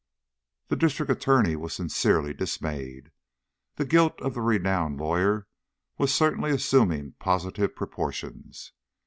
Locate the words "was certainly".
5.99-6.49